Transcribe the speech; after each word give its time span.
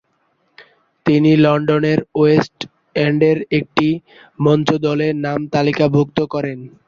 তিনি 1.05 1.31
লন্ডনের 1.37 1.99
ওয়েস্ট 2.15 2.57
এন্ডের 2.97 3.37
একটি 3.59 3.87
মঞ্চদলে 4.39 5.07
নাম 5.25 5.39
তালিকাভুক্ত 5.53 6.17
করেন। 6.33 6.59